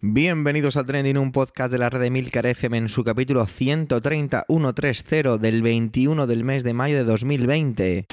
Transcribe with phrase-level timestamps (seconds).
[0.00, 4.46] Bienvenidos al Trending, un podcast de la red de Milcar FM en su capítulo 130
[5.40, 8.06] del 21 del mes de mayo de 2020.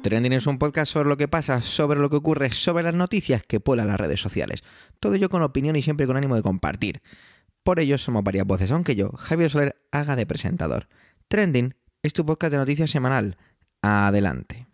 [0.00, 3.42] Trending es un podcast sobre lo que pasa, sobre lo que ocurre, sobre las noticias
[3.42, 4.64] que pueblan las redes sociales.
[5.00, 7.02] Todo ello con opinión y siempre con ánimo de compartir.
[7.62, 10.88] Por ello somos varias voces, aunque yo, Javier Soler, haga de presentador.
[11.28, 11.74] Trending
[12.06, 13.36] es tu podcast de noticias semanal.
[13.82, 14.66] Adelante.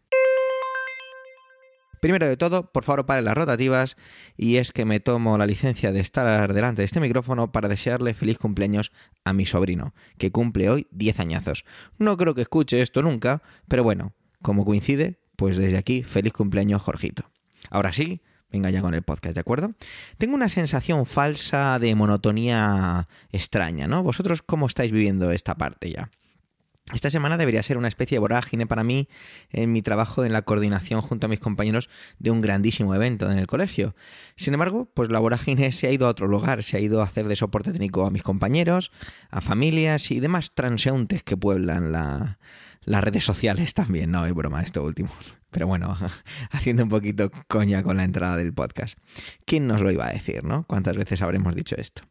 [2.01, 3.97] Primero de todo, por favor, paren las rotativas
[4.37, 8.13] y es que me tomo la licencia de estar delante de este micrófono para desearle
[8.13, 8.93] feliz cumpleaños
[9.25, 11.65] a mi sobrino, que cumple hoy 10 añazos.
[11.99, 14.13] No creo que escuche esto nunca, pero bueno,
[14.43, 17.31] como coincide, pues desde aquí, feliz cumpleaños, Jorgito.
[17.71, 18.21] Ahora sí,
[18.51, 19.71] venga ya con el podcast, ¿de acuerdo?
[20.19, 24.03] Tengo una sensación falsa de monotonía extraña, ¿no?
[24.03, 26.11] ¿Vosotros cómo estáis viviendo esta parte ya?
[26.93, 29.09] Esta semana debería ser una especie de vorágine para mí
[29.51, 33.39] en mi trabajo en la coordinación junto a mis compañeros de un grandísimo evento en
[33.39, 33.95] el colegio.
[34.37, 37.05] Sin embargo, pues la vorágine se ha ido a otro lugar, se ha ido a
[37.05, 38.91] hacer de soporte técnico a mis compañeros,
[39.31, 44.11] a familias y demás transeúntes que pueblan las redes sociales también.
[44.11, 45.11] No, es broma esto último.
[45.53, 45.97] Pero bueno,
[46.51, 48.99] haciendo un poquito coña con la entrada del podcast.
[49.45, 50.65] ¿Quién nos lo iba a decir, no?
[50.67, 52.03] ¿Cuántas veces habremos dicho esto?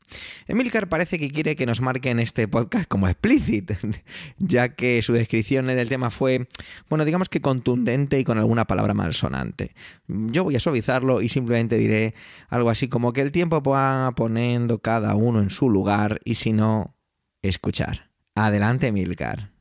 [0.48, 3.74] Emilcar parece que quiere que nos marquen este podcast como explícit,
[4.38, 6.48] ya que su descripción del tema fue,
[6.90, 9.74] bueno, digamos que contundente y con alguna palabra malsonante.
[10.08, 12.14] Yo voy a suavizarlo y simplemente diré
[12.50, 16.54] algo así como que el tiempo va poniendo cada uno en su lugar y si
[16.54, 16.96] no,
[17.42, 18.12] escuchar.
[18.36, 19.52] Adelante, Emilcar.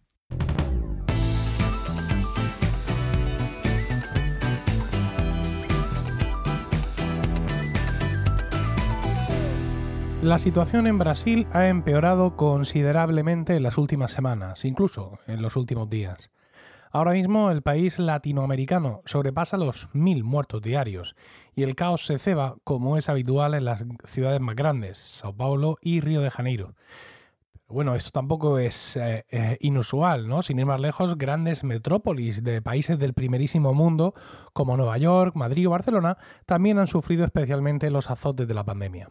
[10.23, 15.89] La situación en Brasil ha empeorado considerablemente en las últimas semanas, incluso en los últimos
[15.89, 16.31] días.
[16.91, 21.17] Ahora mismo el país latinoamericano sobrepasa los mil muertos diarios
[21.55, 25.79] y el caos se ceba como es habitual en las ciudades más grandes, Sao Paulo
[25.81, 26.75] y Río de Janeiro.
[27.67, 30.43] Bueno, esto tampoco es eh, eh, inusual, ¿no?
[30.43, 34.13] Sin ir más lejos, grandes metrópolis de países del primerísimo mundo,
[34.53, 39.09] como Nueva York, Madrid o Barcelona, también han sufrido especialmente los azotes de la pandemia.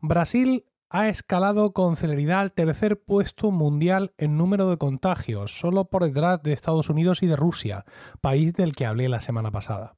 [0.00, 6.04] Brasil ha escalado con celeridad al tercer puesto mundial en número de contagios, solo por
[6.04, 7.84] detrás de Estados Unidos y de Rusia,
[8.20, 9.96] país del que hablé la semana pasada.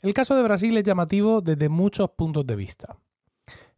[0.00, 2.96] El caso de Brasil es llamativo desde muchos puntos de vista.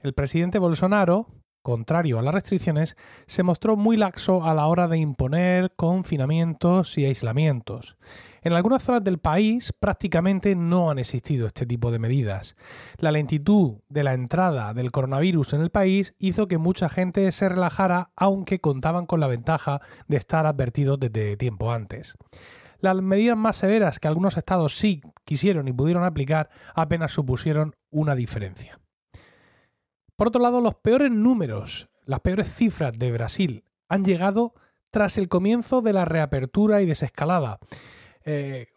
[0.00, 1.28] El presidente Bolsonaro,
[1.64, 2.94] contrario a las restricciones,
[3.26, 7.96] se mostró muy laxo a la hora de imponer confinamientos y aislamientos.
[8.42, 12.54] En algunas zonas del país prácticamente no han existido este tipo de medidas.
[12.98, 17.48] La lentitud de la entrada del coronavirus en el país hizo que mucha gente se
[17.48, 22.14] relajara aunque contaban con la ventaja de estar advertidos desde tiempo antes.
[22.78, 28.14] Las medidas más severas que algunos estados sí quisieron y pudieron aplicar apenas supusieron una
[28.14, 28.78] diferencia.
[30.16, 34.54] Por otro lado, los peores números, las peores cifras de Brasil han llegado
[34.90, 37.58] tras el comienzo de la reapertura y desescalada.
[38.24, 38.68] Eh,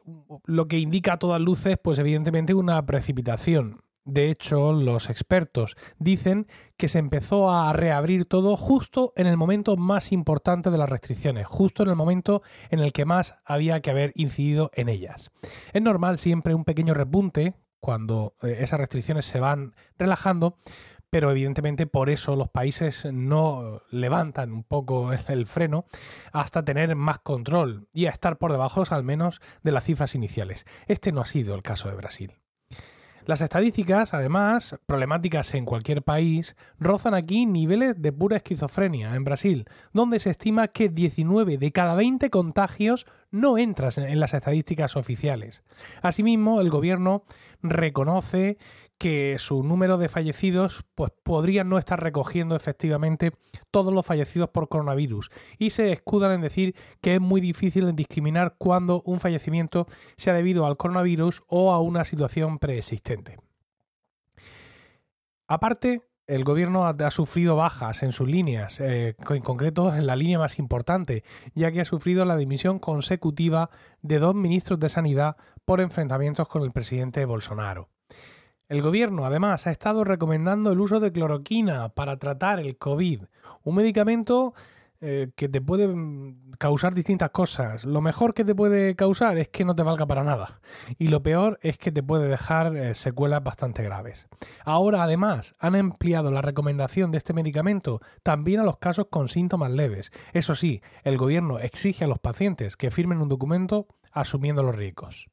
[0.46, 3.81] lo que indica a todas luces, pues evidentemente una precipitación.
[4.03, 6.47] De hecho, los expertos dicen
[6.78, 11.46] que se empezó a reabrir todo justo en el momento más importante de las restricciones,
[11.46, 15.30] justo en el momento en el que más había que haber incidido en ellas.
[15.74, 20.58] Es normal siempre un pequeño repunte cuando eh, esas restricciones se van relajando,
[21.17, 25.85] pero evidentemente por eso los países no levantan un poco el freno
[26.31, 30.67] hasta tener más control y a estar por debajo al menos de las cifras iniciales.
[30.85, 32.33] Este no ha sido el caso de Brasil.
[33.25, 39.66] Las estadísticas, además, problemáticas en cualquier país, rozan aquí niveles de pura esquizofrenia en Brasil,
[39.91, 45.63] donde se estima que 19 de cada 20 contagios no entran en las estadísticas oficiales.
[46.01, 47.25] Asimismo, el gobierno
[47.61, 48.59] reconoce
[48.97, 53.31] que su número de fallecidos pues, podrían no estar recogiendo efectivamente
[53.72, 58.55] todos los fallecidos por coronavirus y se escudan en decir que es muy difícil discriminar
[58.58, 63.38] cuando un fallecimiento sea debido al coronavirus o a una situación preexistente.
[65.47, 70.38] Aparte, el gobierno ha, sufrido bajas en sus líneas, eh, en concreto en la línea
[70.38, 71.23] más importante,
[71.55, 73.70] ya que ha sufrido la dimisión consecutiva
[74.02, 77.90] de dos ministros de Sanidad por enfrentamientos con el presidente Bolsonaro.
[78.67, 83.23] El gobierno, además, ha estado recomendando el uso de cloroquina para tratar el COVID,
[83.64, 84.53] un medicamento
[84.99, 85.87] eh, que te puede
[86.58, 87.85] causar distintas cosas.
[87.85, 90.59] Lo mejor que te puede causar es que no te valga para nada.
[90.97, 94.28] Y lo peor es que te puede dejar eh, secuelas bastante graves.
[94.66, 99.72] Ahora, además, han empleado la recomendación de este medicamento también a los casos con síntomas
[99.72, 100.11] leves.
[100.34, 105.29] Eso sí, el gobierno exige a los pacientes que firmen un documento asumiendo los riesgos.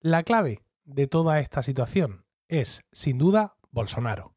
[0.00, 4.34] La clave de toda esta situación es, sin duda, Bolsonaro.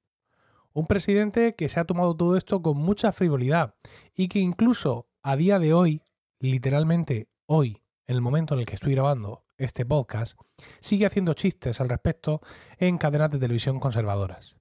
[0.73, 3.75] Un presidente que se ha tomado todo esto con mucha frivolidad
[4.13, 6.03] y que incluso a día de hoy,
[6.39, 10.39] literalmente hoy, en el momento en el que estoy grabando este podcast,
[10.79, 12.41] sigue haciendo chistes al respecto
[12.77, 14.55] en cadenas de televisión conservadoras.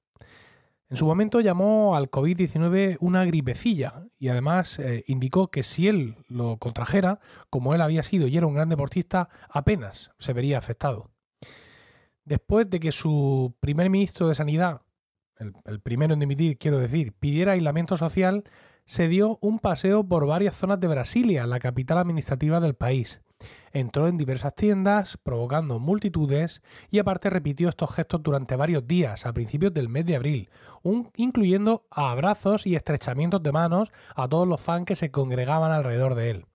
[0.89, 6.17] En su momento llamó al COVID-19 una gripecilla y además eh, indicó que si él
[6.29, 7.19] lo contrajera,
[7.51, 11.11] como él había sido y era un gran deportista, apenas se vería afectado.
[12.27, 14.83] Después de que su primer ministro de Sanidad
[15.39, 18.45] el, primero en dimitir, quiero decir, pidiera aislamiento social,
[18.85, 23.21] se dio un paseo por varias zonas de Brasilia, la capital administrativa del país.
[23.73, 29.33] Entró en diversas tiendas, provocando multitudes, y aparte repitió estos gestos durante varios días, a
[29.35, 30.51] principios del mes de abril,
[31.17, 36.31] incluyendo abrazos y estrechamientos de manos a todos los fans que se congregaban alrededor de
[36.31, 36.47] él.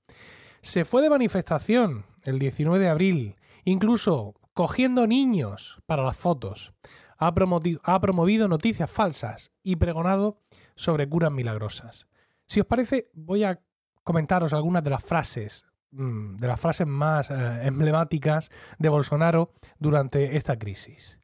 [0.62, 6.74] Se fue de manifestación el 19 de abril, incluso cogiendo niños para las fotos
[7.18, 10.42] ha, promovido noticias falsas y pregonado
[10.75, 12.07] sobre curas milagrosas.
[12.48, 13.62] Si os parece, voy a
[14.03, 18.50] comentaros algunas de las frases, mm, de las frases más eh, emblemáticas
[18.80, 21.19] de Bolsonaro durante esta crisis.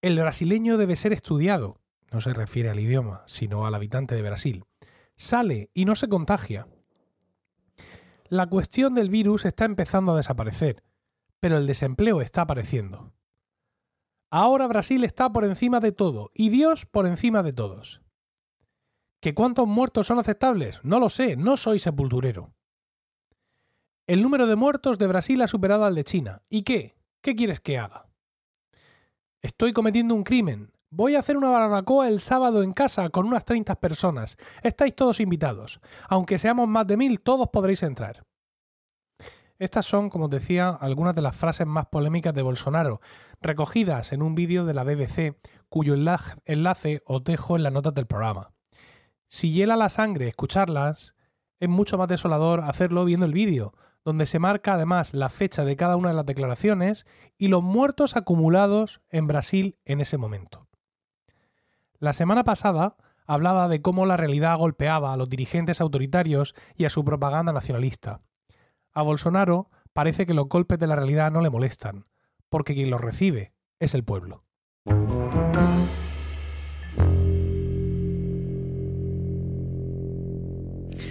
[0.00, 1.80] El brasileño debe ser estudiado,
[2.12, 4.64] no se refiere al idioma, sino al habitante de Brasil.
[5.16, 6.68] Sale y no se contagia.
[8.28, 10.84] La cuestión del virus está empezando a desaparecer,
[11.40, 13.12] pero el desempleo está apareciendo.
[14.30, 18.02] Ahora Brasil está por encima de todo y Dios por encima de todos.
[19.20, 20.80] ¿Que cuántos muertos son aceptables?
[20.84, 22.52] No lo sé, no soy sepulturero.
[24.06, 26.42] El número de muertos de Brasil ha superado al de China.
[26.48, 26.96] ¿Y qué?
[27.20, 28.08] ¿Qué quieres que haga?
[29.42, 30.72] Estoy cometiendo un crimen.
[30.90, 34.36] Voy a hacer una barbacoa el sábado en casa con unas 30 personas.
[34.62, 35.80] Estáis todos invitados.
[36.08, 38.24] Aunque seamos más de mil, todos podréis entrar.
[39.58, 43.00] Estas son, como os decía, algunas de las frases más polémicas de Bolsonaro,
[43.40, 45.36] recogidas en un vídeo de la BBC,
[45.68, 48.52] cuyo enlace os dejo en las notas del programa.
[49.26, 51.14] Si hiela la sangre escucharlas,
[51.58, 53.74] es mucho más desolador hacerlo viendo el vídeo,
[54.04, 57.04] donde se marca además la fecha de cada una de las declaraciones
[57.36, 60.68] y los muertos acumulados en Brasil en ese momento.
[61.98, 62.96] La semana pasada
[63.26, 68.22] hablaba de cómo la realidad golpeaba a los dirigentes autoritarios y a su propaganda nacionalista.
[68.98, 72.06] A Bolsonaro parece que los golpes de la realidad no le molestan,
[72.48, 74.42] porque quien los recibe es el pueblo.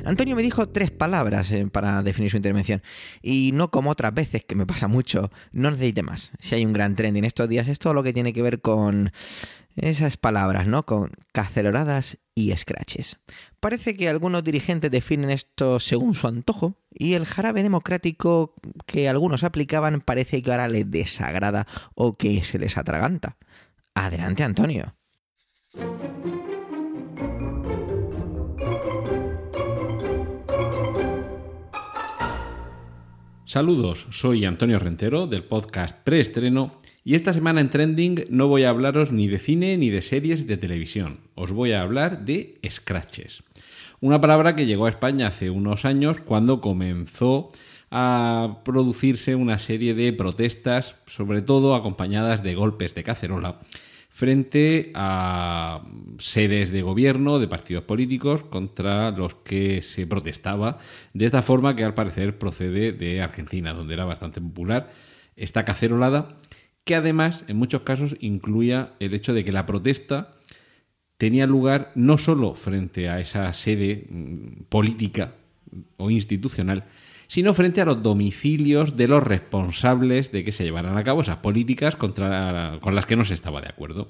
[0.03, 2.81] Antonio me dijo tres palabras eh, para definir su intervención.
[3.21, 6.33] Y no como otras veces, que me pasa mucho, no necesite más.
[6.39, 8.59] Si hay un gran trend en estos días, es todo lo que tiene que ver
[8.59, 9.13] con
[9.77, 10.83] esas palabras, ¿no?
[10.83, 13.19] Con caceloradas y scratches.
[13.59, 19.44] Parece que algunos dirigentes definen esto según su antojo y el jarabe democrático que algunos
[19.44, 23.38] aplicaban parece que ahora les desagrada o que se les atraganta.
[23.94, 24.95] Adelante, Antonio.
[33.45, 38.69] Saludos, soy Antonio Rentero del podcast Preestreno y esta semana en Trending no voy a
[38.69, 41.21] hablaros ni de cine ni de series de televisión.
[41.36, 43.44] Os voy a hablar de scratches.
[44.01, 47.48] Una palabra que llegó a España hace unos años cuando comenzó
[47.92, 53.61] a producirse una serie de protestas, sobre todo acompañadas de golpes de cacerola,
[54.09, 55.83] frente a
[56.19, 60.80] sedes de gobierno, de partidos políticos, contra los que se protestaba,
[61.14, 64.92] de esta forma que al parecer procede de Argentina, donde era bastante popular
[65.37, 66.35] esta cacerolada
[66.87, 70.33] que además en muchos casos incluía el hecho de que la protesta
[71.17, 75.33] tenía lugar no solo frente a esa sede mm, política
[75.97, 76.85] o institucional,
[77.27, 81.37] sino frente a los domicilios de los responsables de que se llevaran a cabo esas
[81.37, 84.09] políticas contra, con las que no se estaba de acuerdo.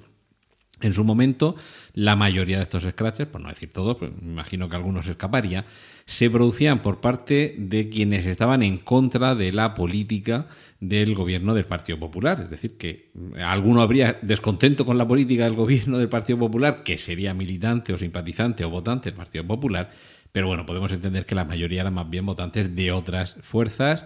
[0.79, 1.55] En su momento,
[1.93, 5.65] la mayoría de estos scratches, por no decir todos, pues me imagino que algunos escaparía,
[6.05, 10.47] se producían por parte de quienes estaban en contra de la política
[10.79, 12.41] del gobierno del Partido Popular.
[12.41, 13.09] Es decir, que
[13.43, 17.97] alguno habría descontento con la política del gobierno del Partido Popular, que sería militante o
[17.97, 19.89] simpatizante o votante del Partido Popular,
[20.31, 24.05] pero bueno, podemos entender que la mayoría eran más bien votantes de otras fuerzas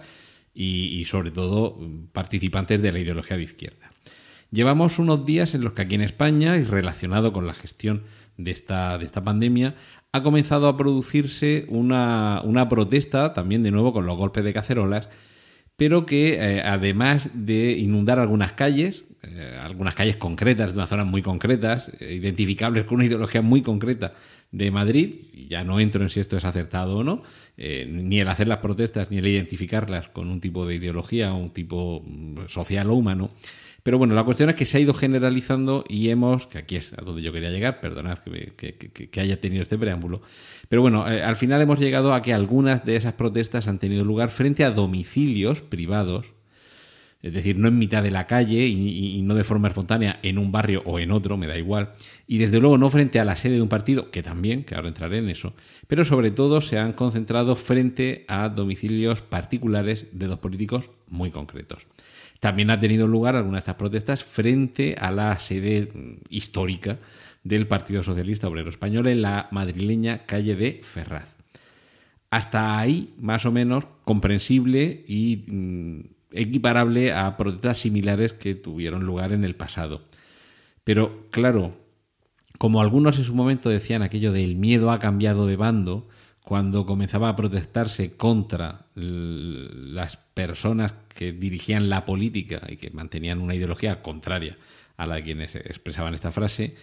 [0.54, 1.78] y, y sobre todo
[2.12, 3.92] participantes de la ideología de izquierda.
[4.52, 8.02] Llevamos unos días en los que aquí en España, y relacionado con la gestión
[8.36, 9.76] de esta, de esta pandemia,
[10.12, 15.08] ha comenzado a producirse una, una protesta, también de nuevo con los golpes de cacerolas,
[15.76, 21.06] pero que eh, además de inundar algunas calles, eh, algunas calles concretas, de unas zonas
[21.06, 24.12] muy concretas, eh, identificables con una ideología muy concreta
[24.50, 27.22] de Madrid, y ya no entro en si esto es acertado o no,
[27.56, 32.02] ni el hacer las protestas, ni el identificarlas con un tipo de ideología un tipo
[32.04, 33.30] mm, social o humano,
[33.82, 36.92] pero bueno, la cuestión es que se ha ido generalizando y hemos, que aquí es
[36.92, 40.22] a donde yo quería llegar, perdonad que, haya tenido este preámbulo,
[40.68, 44.04] pero bueno, eh, al final hemos llegado a que algunas de esas protestas han tenido
[44.04, 46.32] lugar frente a domicilios privados,
[47.22, 50.38] es decir, no en mitad de la calle y, y, no de forma espontánea en
[50.38, 51.92] un barrio o en otro, me da igual,
[52.26, 54.88] y desde luego no frente a la sede de un partido, que también, que ahora
[54.88, 55.54] entraré en eso,
[55.88, 61.86] pero sobre todo se han concentrado frente a domicilios particulares de dos políticos muy concretos.
[62.42, 65.92] También ha tenido lugar alguna de estas protestas frente a la sede
[66.28, 66.98] histórica
[67.44, 71.36] del Partido Socialista Obrero Español en la madrileña calle de Ferraz.
[72.30, 76.00] Hasta ahí, más o menos, comprensible y mm,
[76.32, 80.02] equiparable a protestas similares que tuvieron lugar en el pasado.
[80.82, 81.76] Pero, claro,
[82.58, 86.08] como algunos en su momento decían aquello del miedo ha cambiado de bando,
[86.42, 93.54] cuando comenzaba a protestarse contra las personas que dirigían la política y que mantenían una
[93.54, 94.56] ideología contraria
[94.96, 96.74] a la de quienes expresaban esta frase,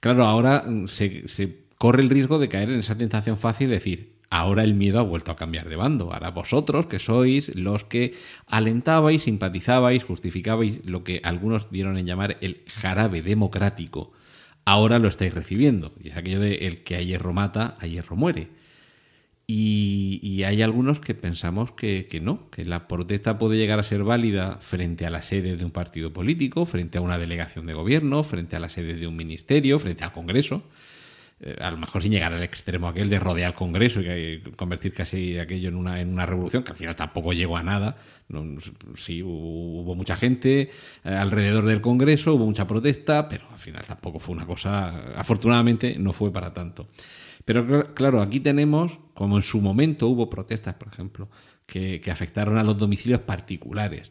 [0.00, 4.16] claro, ahora se, se corre el riesgo de caer en esa tentación fácil de decir,
[4.30, 6.12] ahora el miedo ha vuelto a cambiar de bando.
[6.12, 8.14] Ahora vosotros, que sois los que
[8.46, 14.12] alentabais, simpatizabais, justificabais lo que algunos dieron en llamar el jarabe democrático,
[14.64, 15.92] ahora lo estáis recibiendo.
[16.02, 18.48] Y es aquello de el que a hierro mata, a hierro muere.
[19.48, 24.58] Y, hay algunos que pensamos que, no, que la protesta puede llegar a ser válida
[24.60, 28.56] frente a la sede de un partido político, frente a una delegación de gobierno, frente
[28.56, 30.64] a la sede de un ministerio, frente al Congreso.
[31.38, 34.94] Eh, a lo mejor sin llegar al extremo aquel de rodear el Congreso y convertir
[34.94, 37.96] casi aquello en una, en una revolución, que al final tampoco llegó a nada.
[38.96, 40.70] sí, hubo, mucha gente
[41.04, 45.96] eh, alrededor del Congreso, hubo mucha protesta, pero al final tampoco fue una cosa, afortunadamente
[45.98, 46.88] no fue para tanto.
[47.46, 51.30] Pero claro, aquí tenemos, como en su momento hubo protestas, por ejemplo,
[51.64, 54.10] que, afectaron a los domicilios particulares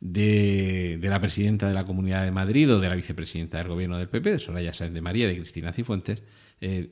[0.00, 4.10] de, la presidenta de la Comunidad de Madrid o de la vicepresidenta del gobierno del
[4.10, 6.22] PP, de Soraya Sáenz de María, de Cristina Cifuentes,
[6.60, 6.90] eh,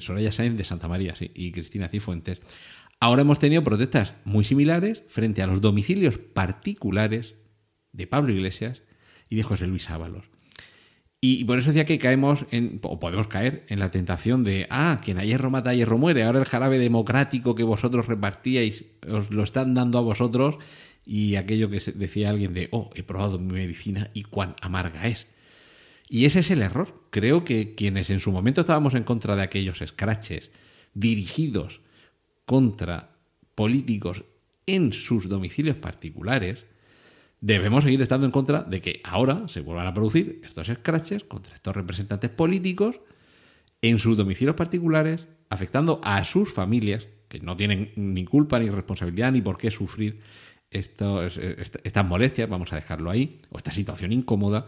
[0.00, 2.40] Soraya Sáenz de Santa María y Cristina Cifuentes.
[2.98, 7.36] Ahora hemos tenido protestas muy similares frente a los domicilios particulares
[7.92, 8.82] de Pablo Iglesias
[9.28, 10.24] y de José Luis Ábalos.
[11.24, 15.00] Y por eso decía que caemos en, o podemos caer en la tentación de, ah,
[15.04, 16.24] quien a hierro mata, a hierro muere.
[16.24, 20.58] Ahora el jarabe democrático que vosotros repartíais os lo están dando a vosotros.
[21.06, 25.28] Y aquello que decía alguien de, oh, he probado mi medicina y cuán amarga es.
[26.08, 27.06] Y ese es el error.
[27.10, 30.50] Creo que quienes en su momento estábamos en contra de aquellos scratches
[30.92, 31.82] dirigidos
[32.46, 33.14] contra
[33.54, 34.24] políticos
[34.66, 36.66] en sus domicilios particulares,
[37.42, 41.54] debemos seguir estando en contra de que ahora se vuelvan a producir estos scratches contra
[41.54, 43.00] estos representantes políticos
[43.82, 49.32] en sus domicilios particulares, afectando a sus familias, que no tienen ni culpa ni responsabilidad
[49.32, 50.20] ni por qué sufrir
[50.70, 54.66] estas molestias, vamos a dejarlo ahí, o esta situación incómoda.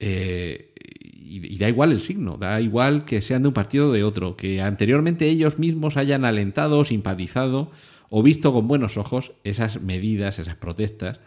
[0.00, 3.92] Eh, y, y, da igual el signo, da igual que sean de un partido o
[3.92, 7.70] de otro, que anteriormente ellos mismos hayan alentado, simpatizado
[8.10, 11.20] o visto con buenos ojos esas medidas, esas protestas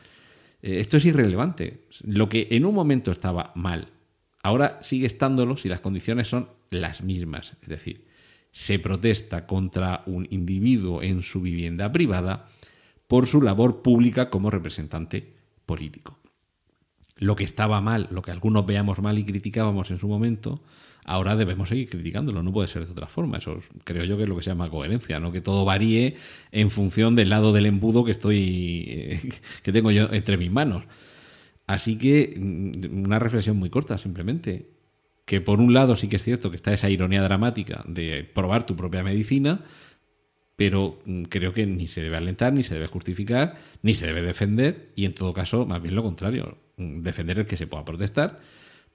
[0.61, 1.85] esto es irrelevante.
[2.03, 3.89] Lo que en un momento estaba mal,
[4.43, 7.57] ahora sigue estándolo si las condiciones son las mismas.
[7.61, 8.05] Es decir,
[8.51, 12.47] se protesta contra un individuo en su vivienda privada
[13.07, 15.33] por su labor pública como representante
[15.65, 16.19] político.
[17.17, 20.61] Lo que estaba mal, lo que algunos veamos mal y criticábamos en su momento,
[21.05, 23.37] ahora debemos seguir criticándolo, no puede ser de otra forma.
[23.37, 26.15] Eso creo yo que es lo que se llama coherencia, no que todo varíe
[26.51, 29.19] en función del lado del embudo que estoy eh,
[29.63, 30.83] que tengo yo entre mis manos.
[31.67, 34.69] Así que mm, una reflexión muy corta, simplemente.
[35.25, 38.65] Que por un lado sí que es cierto que está esa ironía dramática de probar
[38.65, 39.63] tu propia medicina,
[40.55, 44.21] pero mm, creo que ni se debe alentar, ni se debe justificar, ni se debe
[44.21, 47.85] defender, y en todo caso, más bien lo contrario, mm, defender el que se pueda
[47.85, 48.39] protestar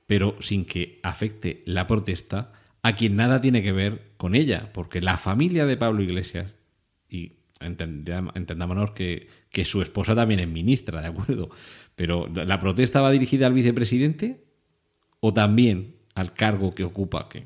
[0.07, 5.01] pero sin que afecte la protesta a quien nada tiene que ver con ella, porque
[5.01, 6.55] la familia de Pablo Iglesias,
[7.09, 11.51] y entendámonos que, que su esposa también es ministra, ¿de acuerdo?
[11.97, 14.45] Pero la protesta va dirigida al vicepresidente
[15.21, 17.45] o también al cargo que ocupa, que,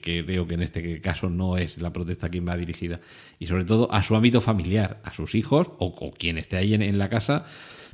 [0.00, 3.00] creo que en este caso no es la protesta quien va dirigida,
[3.38, 6.98] y sobre todo a su ámbito familiar, a sus hijos o, quien esté ahí en,
[6.98, 7.46] la casa,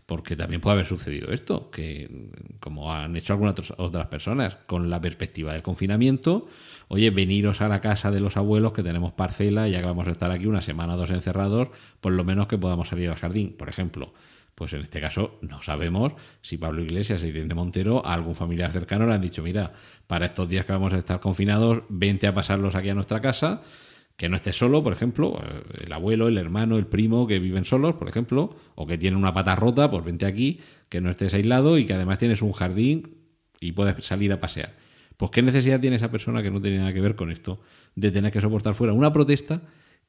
[0.07, 5.01] porque también puede haber sucedido esto, que como han hecho algunas otras personas, con la
[5.01, 6.47] perspectiva del confinamiento,
[6.87, 10.13] oye, veniros a la casa de los abuelos que tenemos parcela, ya que vamos a
[10.13, 11.69] estar aquí una semana o dos encerrados,
[12.01, 14.15] por lo menos que podamos salir al jardín, por ejemplo.
[14.55, 18.73] Pues en este caso no sabemos si Pablo Iglesias y Irene Montero a algún familiar
[18.73, 19.73] cercano le han dicho, mira,
[20.07, 23.61] para estos días que vamos a estar confinados, vente a pasarlos aquí a nuestra casa,
[24.17, 27.65] que no estés solo, por ejemplo, eh, el abuelo, el hermano, el primo que viven
[27.65, 31.35] solos, por ejemplo, o que tienen una pata rota, pues vente aquí, que no estés
[31.35, 33.17] aislado y que además tienes un jardín
[33.61, 34.75] y puedes salir a pasear.
[35.17, 37.61] Pues qué necesidad tiene esa persona que no tiene nada que ver con esto
[37.95, 39.63] de tener que soportar fuera una protesta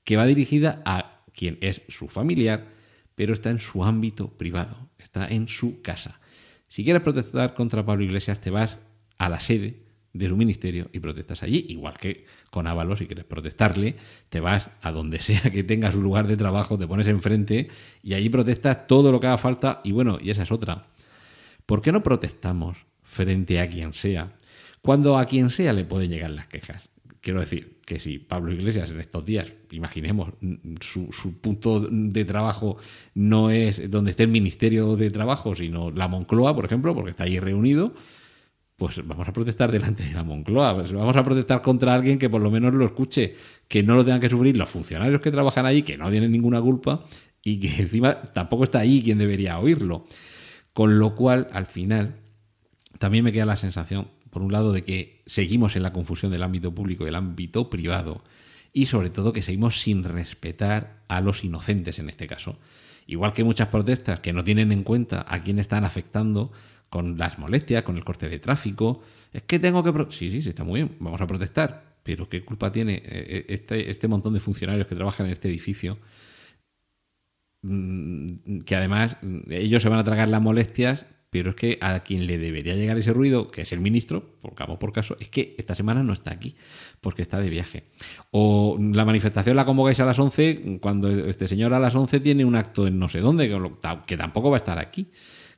[0.04, 2.68] que va dirigida a quien es su familiar,
[3.16, 6.20] pero está en su ámbito privado, está en su casa.
[6.68, 8.80] Si quieres protestar contra Pablo Iglesias, te vas
[9.18, 9.87] a la sede
[10.18, 13.96] de su ministerio y protestas allí, igual que con Ávalo, si quieres protestarle,
[14.30, 17.70] te vas a donde sea que tenga su lugar de trabajo, te pones enfrente
[18.04, 20.88] y allí protestas todo lo que haga falta y bueno, y esa es otra.
[21.66, 24.34] ¿Por qué no protestamos frente a quien sea?
[24.82, 26.90] Cuando a quien sea le pueden llegar las quejas.
[27.20, 30.30] Quiero decir que si Pablo Iglesias en estos días, imaginemos,
[30.82, 32.78] su, punto de trabajo
[33.16, 37.24] no es donde esté el Ministerio de Trabajo, sino la Moncloa, por ejemplo, porque está
[37.24, 37.94] ahí reunido,
[38.78, 42.30] pues vamos a protestar delante de la Moncloa, pues vamos a protestar contra alguien que
[42.30, 43.36] por lo menos lo escuche,
[43.68, 46.62] que no lo tengan que sufrir los funcionarios que trabajan ahí, que no tienen ninguna
[46.62, 47.04] culpa
[47.44, 50.06] y que encima tampoco está ahí quien debería oírlo.
[50.74, 52.18] Con lo cual, al final,
[53.00, 56.44] también me queda la sensación por un lado, de que seguimos en la confusión del
[56.44, 58.24] ámbito público y el ámbito privado,
[58.74, 62.60] y sobre todo que seguimos sin respetar a los inocentes en este caso.
[63.08, 66.52] Igual que muchas protestas que no tienen en cuenta a quién están afectando
[66.90, 69.02] con las molestias, con el corte de tráfico.
[69.32, 69.92] Es que tengo que...
[70.12, 73.46] Sí, sí, sí, está muy bien, vamos a protestar, pero ¿qué culpa tiene eh, eh,
[73.50, 75.98] este, este montón de funcionarios que trabajan en este edificio?
[77.62, 82.00] Mm, que además mm, ellos se van a tragar las molestias pero es que a
[82.00, 85.30] quien le debería llegar ese ruido, que es el ministro, por caso por caso, es
[85.30, 86.56] que esta semana no está aquí,
[87.02, 87.84] porque está de viaje.
[88.32, 92.46] O la manifestación la convocáis a las 11, cuando este señor a las 11 tiene
[92.46, 93.54] un acto en no sé dónde,
[94.06, 95.12] que tampoco va a estar aquí.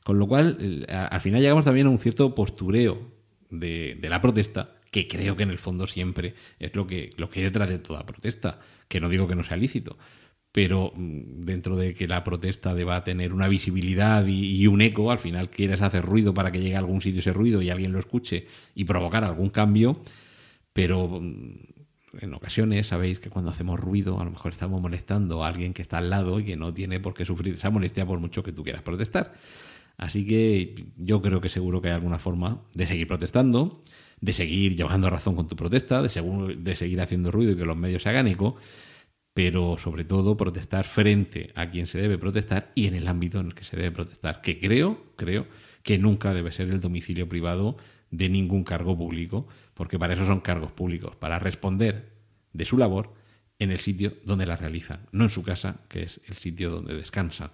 [0.03, 3.11] Con lo cual, al final llegamos también a un cierto postureo
[3.49, 7.29] de, de la protesta, que creo que en el fondo siempre es lo que, lo
[7.29, 9.97] que hay detrás de toda protesta, que no digo que no sea lícito,
[10.51, 15.19] pero mm, dentro de que la protesta deba tener una visibilidad y, un eco, al
[15.19, 17.99] final quieres hacer ruido para que llegue a algún sitio ese ruido y alguien lo
[17.99, 20.01] escuche y provocar algún cambio,
[20.73, 21.59] pero mm,
[22.21, 25.83] en ocasiones sabéis que cuando hacemos ruido a lo mejor estamos molestando a alguien que
[25.83, 28.51] está al lado y que no tiene por qué sufrir esa molestia por mucho que
[28.51, 29.33] tú quieras protestar.
[29.99, 33.83] Así que yo creo que seguro que hay alguna forma de seguir protestando,
[34.19, 37.77] de seguir llevando razón con tu protesta, de, de seguir haciendo ruido y que los
[37.77, 38.57] medios se hagan eco
[39.39, 43.45] pero sobre todo protestar frente a quien se debe protestar y en el ámbito en
[43.45, 45.47] el que se debe protestar, que creo, creo
[45.81, 47.77] que nunca debe ser el domicilio privado
[48.11, 52.11] de ningún cargo público, porque para eso son cargos públicos, para responder
[52.51, 53.13] de su labor
[53.59, 56.95] en el sitio donde la realizan, no en su casa, que es el sitio donde
[56.95, 57.53] descansa.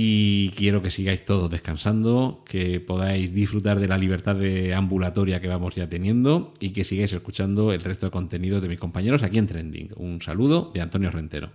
[0.00, 5.48] Y quiero que sigáis todos descansando, que podáis disfrutar de la libertad de ambulatoria que
[5.48, 9.38] vamos ya teniendo y que sigáis escuchando el resto de contenido de mis compañeros aquí
[9.38, 9.90] en Trending.
[9.96, 11.50] Un saludo de Antonio Rentero.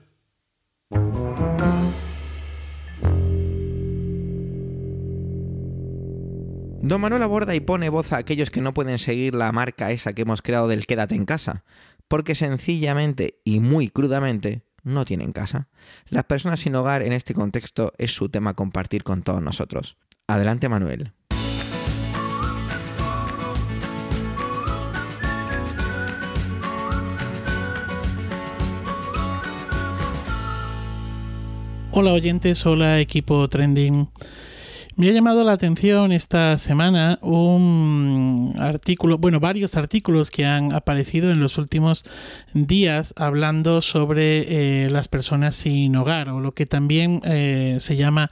[6.82, 10.12] Don Manuel aborda y pone voz a aquellos que no pueden seguir la marca esa
[10.12, 11.64] que hemos creado del quédate en casa,
[12.10, 15.68] porque sencillamente y muy crudamente no tienen casa.
[16.10, 19.98] Las personas sin hogar en este contexto es su tema compartir con todos nosotros.
[20.28, 21.14] Adelante Manuel.
[31.96, 34.10] Hola oyentes, hola equipo trending.
[34.96, 41.32] Me ha llamado la atención esta semana un artículo, bueno, varios artículos que han aparecido
[41.32, 42.06] en los últimos
[42.54, 48.30] días hablando sobre eh, las personas sin hogar o lo que también eh, se llama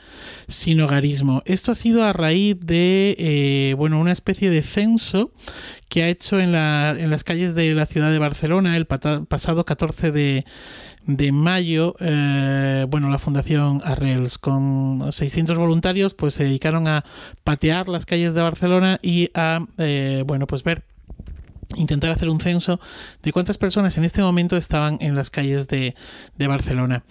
[0.47, 1.41] sin hogarismo.
[1.45, 5.31] Esto ha sido a raíz de, eh, bueno, una especie de censo
[5.89, 9.65] que ha hecho en, la, en las calles de la ciudad de Barcelona el pasado
[9.65, 10.45] 14 de
[11.05, 14.37] de mayo, eh, bueno, la Fundación Arrels.
[14.37, 17.03] Con 600 voluntarios, pues se dedicaron a
[17.43, 20.83] patear las calles de Barcelona y a, eh, bueno, pues ver
[21.75, 22.79] intentar hacer un censo
[23.21, 25.95] de cuántas personas en este momento estaban en las calles de,
[26.37, 27.03] Barcelona.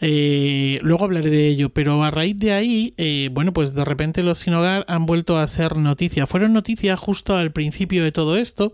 [0.00, 4.22] Eh, luego hablaré de ello, pero a raíz de ahí, eh, bueno, pues de repente
[4.22, 6.26] los sin hogar han vuelto a ser noticia.
[6.26, 8.72] Fueron noticia justo al principio de todo esto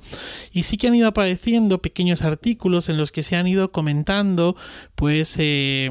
[0.52, 4.54] y sí que han ido apareciendo pequeños artículos en los que se han ido comentando,
[4.94, 5.90] pues, eh,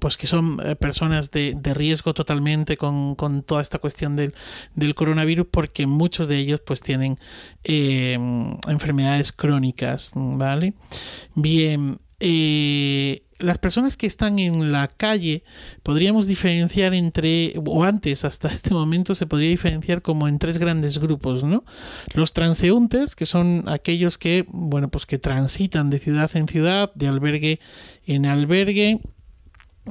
[0.00, 4.34] pues que son personas de, riesgo totalmente con, con, toda esta cuestión del,
[4.74, 7.18] del, coronavirus, porque muchos de ellos pues tienen
[8.68, 10.74] enfermedades crónicas, ¿vale?
[11.34, 15.44] Bien, eh, las personas que están en la calle
[15.82, 20.98] podríamos diferenciar entre, o antes hasta este momento se podría diferenciar como en tres grandes
[20.98, 21.64] grupos, ¿no?
[22.14, 27.08] Los transeúntes, que son aquellos que, bueno, pues que transitan de ciudad en ciudad, de
[27.08, 27.60] albergue
[28.06, 29.00] en albergue,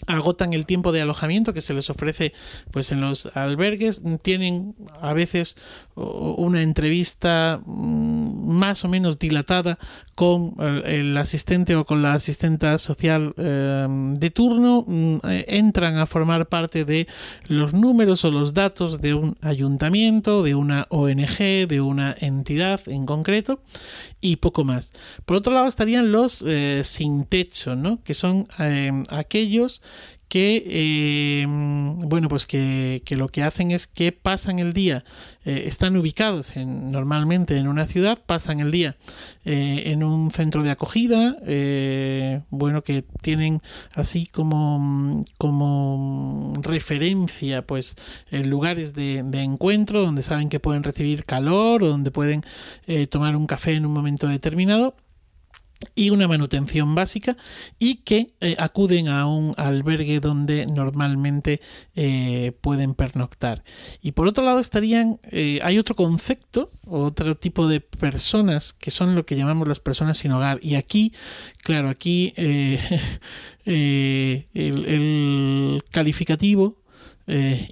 [0.07, 2.33] agotan el tiempo de alojamiento que se les ofrece
[2.71, 4.01] pues en los albergues.
[4.21, 5.55] Tienen a veces
[5.95, 9.79] una entrevista mm, más o menos dilatada
[10.15, 10.55] con
[10.85, 14.83] el asistente o con la asistenta social eh, de turno.
[14.87, 17.07] Mm, eh, entran a formar parte de
[17.47, 23.05] los números o los datos de un ayuntamiento de una ONG de una entidad en
[23.05, 23.61] concreto
[24.21, 24.93] y poco más.
[25.25, 28.01] Por otro lado estarían los eh, sin techo ¿no?
[28.03, 28.47] que son
[29.09, 29.81] aquellos
[30.27, 35.03] que eh, bueno pues que, lo que hacen es que pasan el día
[35.45, 38.97] eh, están ubicados en, normalmente en una ciudad pasan el día
[39.45, 41.37] eh, en un centro de acogida
[42.49, 43.61] bueno que tienen
[43.93, 47.95] así como como referencia pues
[48.31, 52.43] lugares de, de, encuentro donde saben que pueden recibir calor o donde pueden
[53.09, 54.95] tomar un café en un momento determinado
[55.93, 57.37] y una manutención básica
[57.79, 61.61] y que eh, acuden a un albergue donde normalmente
[61.95, 63.63] eh, pueden pernoctar.
[64.01, 69.15] Y por otro lado estarían, eh, hay otro concepto, otro tipo de personas que son
[69.15, 70.59] lo que llamamos las personas sin hogar.
[70.61, 71.13] Y aquí,
[71.57, 72.33] claro, aquí
[73.65, 74.45] el,
[75.91, 76.81] calificativo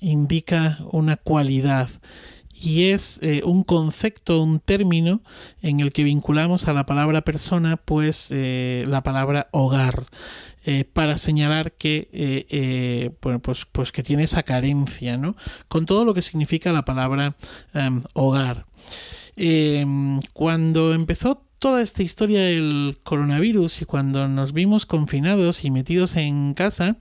[0.02, 1.90] indica una cualidad
[2.64, 5.22] y es eh, un concepto, un término
[5.62, 10.06] en el que vinculamos a la palabra persona, pues eh, la palabra hogar.
[10.66, 15.36] Eh, para señalar que pues pues que tiene esa carencia no
[15.68, 17.36] con todo lo que significa la palabra
[17.74, 18.66] em, hogar
[19.36, 26.16] em, cuando empezó toda esta historia del coronavirus y cuando nos vimos confinados y metidos
[26.16, 26.96] en casa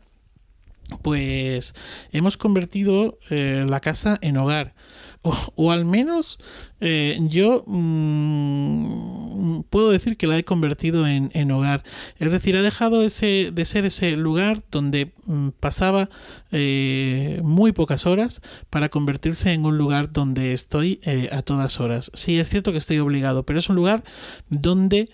[1.03, 1.73] pues
[2.11, 4.75] hemos convertido la casa en hogar
[5.23, 6.39] o, al menos
[6.81, 11.85] eh, yo mm, puedo decir que la he convertido en, hogar.
[12.19, 16.11] Es decir, ha dejado ese, de ser ese lugar donde mm, pasaba
[16.51, 22.11] eh, muy pocas horas para convertirse en un lugar donde estoy eh, a todas horas.
[22.15, 24.03] Sí, es cierto que estoy obligado, pero es un lugar
[24.49, 25.09] donde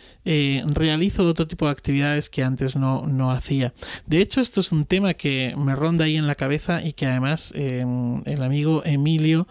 [0.67, 3.75] realizo otro tipo de actividades que antes no, no hacía.
[4.07, 7.07] De hecho, esto es un tema que me ronda ahí en la cabeza y que
[7.07, 9.47] además el amigo Emilio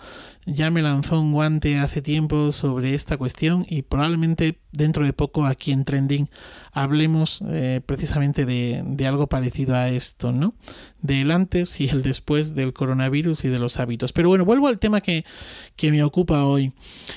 [0.47, 5.45] ya me lanzó un guante hace tiempo sobre esta cuestión y probablemente dentro de poco
[5.45, 6.29] aquí en Trending
[6.71, 10.53] hablemos eh, precisamente de, de, algo parecido a esto, ¿no?
[11.01, 14.13] Del antes y el después del coronavirus y de los hábitos.
[14.13, 15.25] Pero bueno, vuelvo al tema que,
[15.75, 16.71] que me ocupa hoy.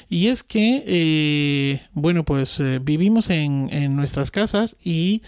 [0.08, 5.22] Y es que, eh, bueno, pues eh, vivimos en, en, nuestras casas y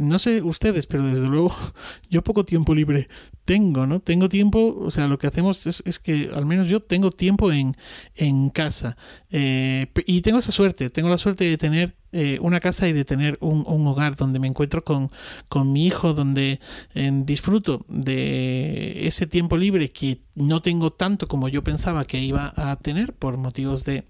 [0.00, 1.54] no sé ustedes, pero desde luego
[2.10, 3.08] yo poco tiempo libre
[3.48, 4.00] tengo, ¿no?
[4.00, 7.50] Tengo tiempo, o sea, lo que hacemos es, es que al menos yo tengo tiempo
[7.50, 7.78] en,
[8.14, 8.98] en casa.
[9.30, 13.06] Eh, y tengo esa suerte, tengo la suerte de tener eh, una casa y de
[13.06, 15.10] tener un, un hogar donde me encuentro con,
[15.48, 16.60] con mi hijo, donde
[16.94, 22.52] eh, disfruto de ese tiempo libre que no tengo tanto como yo pensaba que iba
[22.54, 24.04] a tener por motivos de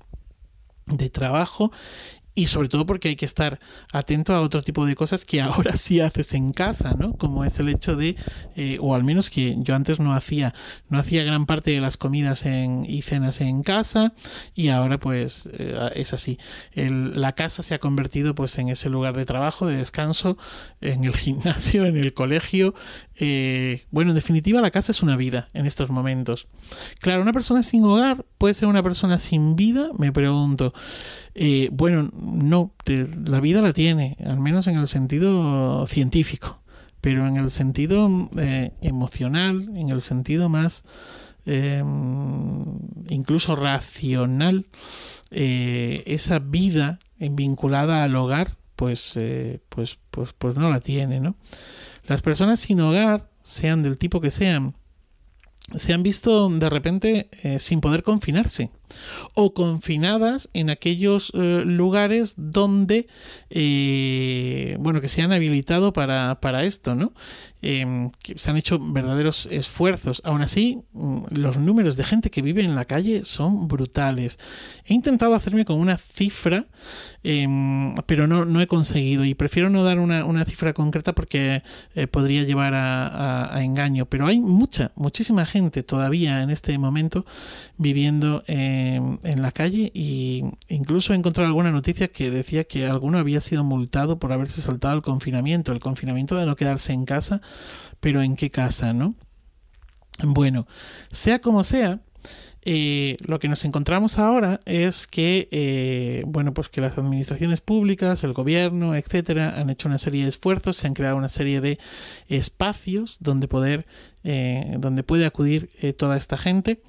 [0.97, 1.71] de trabajo
[2.39, 3.59] y sobre todo porque hay que estar
[3.93, 7.15] atento a otro tipo de cosas que ahora sí haces en casa, ¿no?
[7.15, 8.15] Como es el hecho de,
[8.55, 10.55] eh, o al menos que yo antes no hacía,
[10.89, 14.13] no hacía gran parte de las comidas en, y cenas en casa
[14.55, 16.39] y ahora pues eh, es así.
[16.75, 20.39] la casa se ha convertido pues en ese lugar de trabajo, de descanso,
[20.81, 22.73] en el gimnasio, en el colegio.
[23.17, 26.47] Eh, bueno, en definitiva la casa es una vida en estos momentos.
[27.01, 30.73] Claro, una persona sin hogar puede ser una persona sin vida, me pregunto.
[31.41, 36.61] Eh, bueno, no, la vida la tiene, al menos en el sentido científico,
[37.01, 40.83] pero en el sentido eh, emocional, en el sentido más
[41.47, 42.65] em,
[43.09, 44.67] incluso racional,
[45.31, 49.17] eh, esa vida vinculada al hogar, pues,
[49.69, 51.37] pues, pues, pues no la tiene, ¿no?
[52.09, 54.75] Las personas sin hogar, sean del tipo que sean,
[55.77, 58.73] se han visto de repente sin poder confinarse
[59.35, 63.09] o confinadas en aquellos eh, lugares donde,
[63.51, 67.13] eh, bueno, que se han habilitado para, para esto, ¿no?
[67.61, 70.23] Em, que se han hecho verdaderos esfuerzos.
[70.25, 74.39] Aún así, mm, los números de gente que vive en la calle son brutales.
[74.85, 76.67] He intentado hacerme con una cifra,
[77.25, 81.65] em, pero no, no he conseguido y prefiero no dar una, cifra concreta porque
[81.97, 84.07] eh, podría llevar a, engaño.
[84.07, 87.27] Pero hay mucha, muchísima gente todavía en este momento
[87.77, 88.45] viviendo
[88.79, 93.41] em, en la calle y incluso he encontrado alguna noticia que decía que alguno había
[93.41, 97.41] sido multado por haberse saltado el confinamiento, el confinamiento de no quedarse en casa
[98.01, 99.15] pero ¿en qué casa, no?
[100.23, 100.67] Bueno,
[101.11, 102.01] sea como sea,
[102.63, 108.25] eh, lo que nos encontramos ahora es que, eh, bueno, pues que las administraciones públicas,
[108.25, 111.79] el gobierno, etcétera, han hecho una serie de esfuerzos, se han creado una serie de
[112.29, 113.87] espacios donde poder,
[114.25, 116.83] eh, donde puede acudir toda esta gente.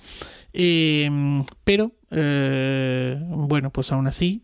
[0.51, 4.43] Pero, bueno, pues aún así,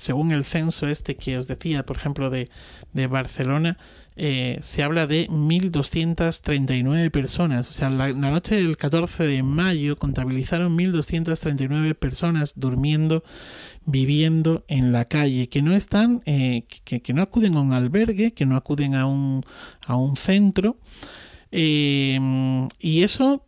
[0.00, 2.48] según el censo este que os decía, por ejemplo, de,
[2.92, 3.78] de Barcelona,
[4.16, 7.70] eh, se habla de 1.239 personas.
[7.70, 13.22] O sea, la, noche del 14 de mayo contabilizaron 1.239 personas durmiendo,
[13.84, 18.32] viviendo en la calle, que no están, eh, que, que, no acuden a un albergue,
[18.32, 19.44] que no acuden a un,
[19.86, 20.78] a un centro.
[21.50, 22.18] Eh,
[22.80, 23.47] y eso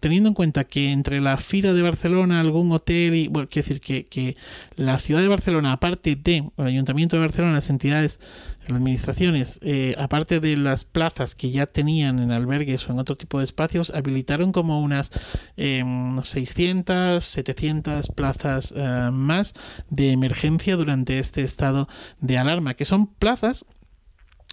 [0.00, 3.80] teniendo en cuenta que entre la Fira de Barcelona, algún hotel, y bueno, quiero decir
[3.80, 4.36] que, que
[4.76, 8.20] la ciudad de Barcelona, aparte de el Ayuntamiento de Barcelona, las entidades,
[8.68, 13.16] las administraciones, eh, aparte de las plazas que ya tenían en albergues o en otro
[13.16, 15.10] tipo de espacios, habilitaron como unas
[15.56, 19.54] 600, em, 700 plazas eh, más
[19.90, 21.88] de emergencia durante este estado
[22.20, 23.64] de alarma, que son plazas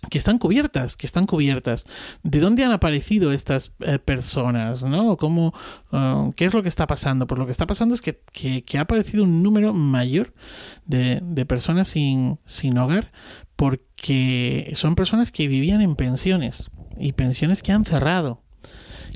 [0.10, 1.86] que están cubiertas, que están cubiertas.
[2.24, 4.84] ¿De dónde han aparecido estas eh, personas?
[4.84, 5.18] ¿no?
[5.18, 5.54] ¿Cómo,
[5.92, 7.28] uh, ¿Qué es lo que está pasando?
[7.28, 10.34] Pues lo que está pasando es que, ha aparecido un número mayor
[10.86, 13.12] de, personas sin, sin hogar
[13.56, 18.42] porque son personas que vivían en pensiones y pensiones que han cerrado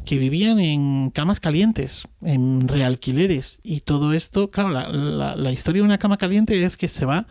[0.06, 5.82] que vivían en camas calientes, en realquileres y todo esto, claro, la, la, la historia
[5.82, 7.28] de una cama caliente es que se va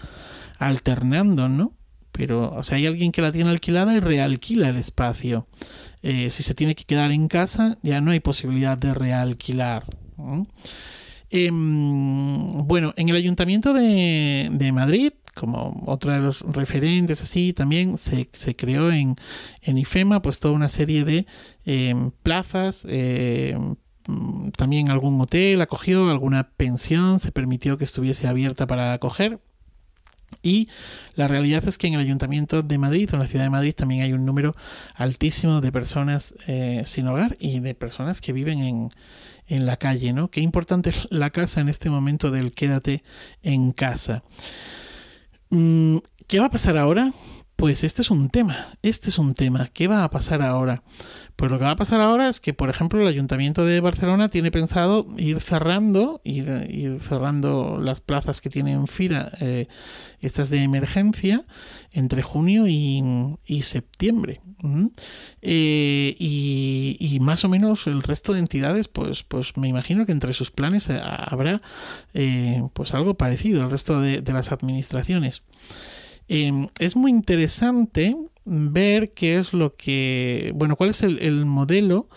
[0.58, 1.72] alternando, ¿no?
[2.18, 5.46] Pero o sea, hay alguien que la tiene alquilada y realquila el espacio.
[6.02, 9.85] Eh, si se tiene que quedar en casa, ya no hay posibilidad de realquilar.
[11.31, 18.26] Em, bueno, en el Ayuntamiento de, Madrid, como otro de los referentes así, también se,
[18.57, 19.14] creó en,
[19.62, 21.24] en, IFEMA pues toda una serie de
[21.64, 23.76] em, plazas, em,
[24.57, 29.38] también algún hotel acogió, alguna pensión se permitió que estuviese abierta para acoger.
[30.42, 30.68] Y
[31.14, 33.74] la realidad es que en el Ayuntamiento de Madrid, o en la ciudad de Madrid,
[33.74, 34.55] también hay un número
[34.94, 38.88] altísimo de personas eh, sin hogar y de personas que viven en,
[39.46, 40.31] en la calle, ¿no?
[40.31, 43.03] Qué importante es la casa en este momento del quédate
[43.42, 44.22] en casa.
[45.51, 47.12] Mm, ¿Qué va a pasar ahora?
[47.58, 49.66] Pues este es un tema, este es un tema.
[49.72, 50.84] ¿Qué va a pasar ahora?
[51.34, 54.30] Pues lo que va a pasar ahora es que, por ejemplo, el Ayuntamiento de Barcelona
[54.30, 59.66] tiene pensado ir cerrando, ir, cerrando las plazas que tienen FIRA, eh,
[60.20, 61.46] estas de emergencia,
[61.90, 64.40] entre junio y, septiembre.
[65.42, 70.32] Eh, y, más o menos el resto de entidades, pues, pues me imagino que entre
[70.32, 71.60] sus planes eh, habrá
[72.72, 75.42] pues algo parecido al resto de las administraciones.
[76.28, 78.14] Em, es muy interesante
[78.44, 82.08] ver qué es lo que, bueno, cuál es el, modelo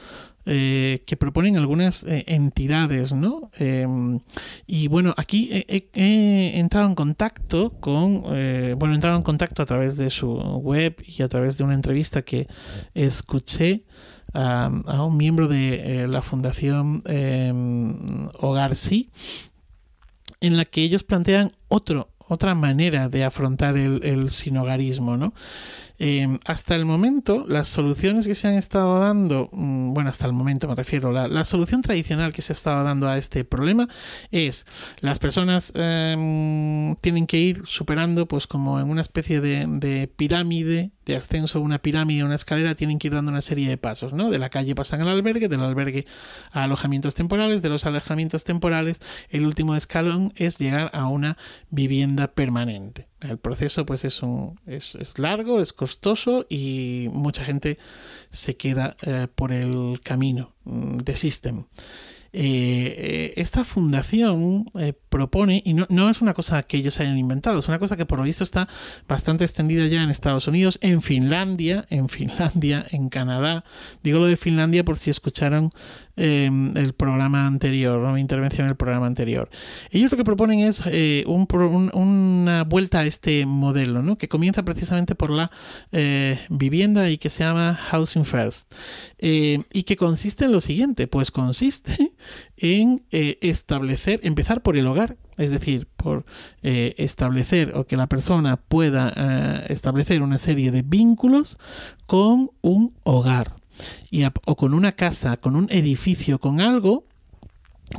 [0.46, 3.52] eh, que proponen algunas eh, entidades, ¿no?
[3.58, 4.20] Em,
[4.68, 9.98] y bueno, aquí he, entrado en contacto con, eh, bueno, entrado en contacto a través
[9.98, 12.48] de su web y a través de una entrevista que
[12.94, 13.86] escuché
[14.34, 19.12] a, a un miembro de la Fundación em, Hogar Sí,
[20.42, 25.34] en la que ellos plantean otro otra manera de afrontar el, el sinogarismo, ¿no?
[26.04, 30.34] Eh, hasta el momento, las soluciones que se han estado dando, mm, bueno, hasta el
[30.34, 33.88] momento me refiero, la, solución tradicional que se ha estado dando a este problema
[34.32, 34.66] es
[35.00, 41.16] las personas em, tienen que ir superando, pues como en una especie de, pirámide, de
[41.16, 44.32] ascenso, una pirámide, una escalera, tienen que ir dando una serie de pasos, ¿no?
[44.32, 46.08] De la calle pasan al albergue, del albergue
[46.52, 51.38] a alojamientos temporales, de los alojamientos temporales, el último escalón es llegar a una
[51.70, 53.11] vivienda permanente.
[53.22, 57.78] El proceso pues es, un, es, largo, es costoso y mucha gente
[58.30, 61.66] se queda eh, por el camino, mm, de system.
[62.34, 67.60] Eh, esta fundación eh, propone, y no, no, es una cosa que ellos hayan inventado,
[67.60, 68.70] es una cosa que por lo visto está
[69.08, 73.66] bastante extendida ya en Estados Unidos, en Finlandia, en Finlandia, en Canadá.
[74.04, 75.72] Digo lo de Finlandia por si escucharon
[76.18, 79.50] eh, el programa anterior, mi intervención en el programa anterior.
[79.90, 84.18] Ellos lo que proponen es eh, un, un, una vuelta a este modelo, ¿no?
[84.18, 85.52] que comienza precisamente por la
[85.92, 88.72] eh, vivienda y que se llama Housing First.
[89.20, 92.12] y que consiste en lo siguiente, pues consiste
[92.58, 96.26] en establecer, empezar por el hogar, es decir, por
[96.62, 101.58] eh, establecer o que la persona pueda eh, establecer una serie de vínculos
[102.06, 103.56] con un hogar
[104.10, 107.06] y o con una casa, con un edificio, con algo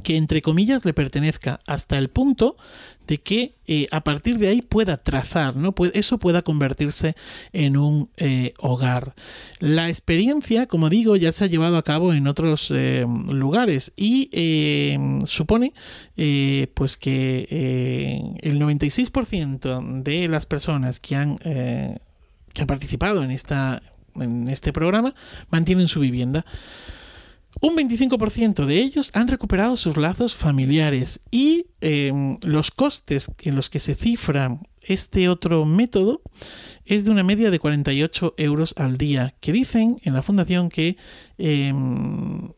[0.02, 2.56] que entre comillas le pertenezca hasta el punto
[3.06, 5.74] de que eh, a partir de ahí pueda trazar, ¿no?
[5.94, 7.14] eso pueda convertirse
[7.52, 9.14] en un eh, hogar.
[9.58, 14.30] La experiencia, como digo, ya se ha llevado a cabo en otros eh, lugares y
[15.26, 15.72] supone
[16.74, 23.82] pues que el 96% de las personas que han, que han participado en, esta,
[24.16, 25.14] en este programa
[25.50, 26.44] mantienen su vivienda.
[27.60, 33.68] Un 25% de ellos han recuperado sus lazos familiares y em, los costes en los
[33.68, 36.22] que se cifra este otro método
[36.84, 40.96] es de una media de 48 euros al día, que dicen en la fundación que
[41.38, 42.50] em,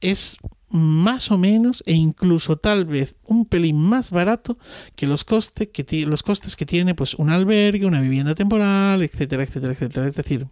[0.00, 0.38] es
[0.70, 4.58] más o menos e incluso tal vez un pelín más barato
[4.96, 9.42] que los costes que, los costes que tiene pues un albergue, una vivienda temporal, etcétera,
[9.42, 10.06] etcétera, etcétera.
[10.06, 10.46] Es decir,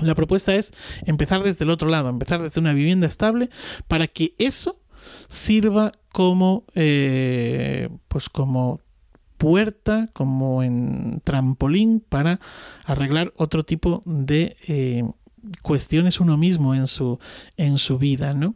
[0.00, 0.72] la propuesta es
[1.04, 3.50] empezar desde el otro lado, empezar desde una vivienda estable
[3.88, 4.80] para que eso
[5.28, 8.80] sirva como, eh, pues como
[9.38, 12.40] puerta, como en trampolín para
[12.84, 15.02] arreglar otro tipo de eh,
[15.62, 17.18] cuestiones uno mismo en su,
[17.56, 18.54] en su vida, ¿no?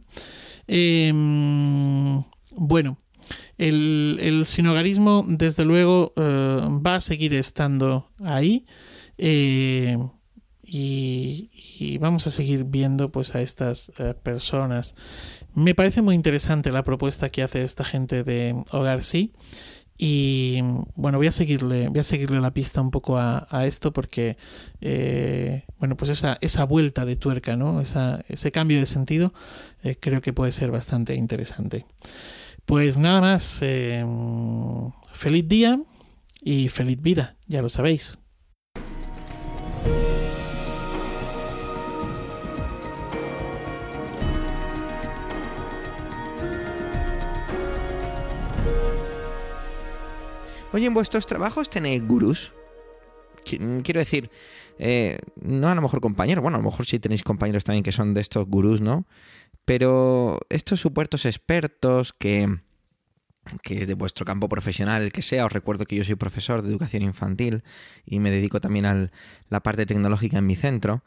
[0.67, 2.97] Em, bueno,
[3.57, 8.65] el, sinogarismo, desde luego, eh, va a seguir estando ahí
[10.67, 14.95] y, vamos a seguir viendo pues a estas eh, personas.
[15.55, 19.33] Me parece muy interesante la propuesta que hace esta gente de Hogar Sí.
[19.99, 20.59] Y
[20.95, 24.37] bueno, voy a seguirle, voy a seguirle la pista un poco a, esto porque
[24.79, 27.81] eh, bueno, pues esa, esa vuelta de tuerca, ¿no?
[27.81, 29.33] ese cambio de sentido,
[29.81, 31.87] eh, creo que puede ser bastante interesante.
[32.65, 33.59] Pues nada más,
[35.13, 35.81] feliz día
[36.43, 38.19] y feliz vida, ya lo sabéis.
[50.73, 52.53] Oye, en vuestros trabajos tenéis gurús.
[53.43, 54.29] Quiero decir,
[54.77, 57.93] eh, no a lo mejor compañeros, bueno, a lo mejor sí tenéis compañeros también que
[57.93, 59.05] son de estos gurús, ¿no?
[59.63, 62.59] Pero estos supuestos expertos que,
[63.63, 66.61] que es de vuestro campo profesional, el que sea, os recuerdo que yo soy profesor
[66.61, 67.63] de educación infantil
[68.05, 69.09] y me dedico también a
[69.49, 71.03] la parte tecnológica en mi centro.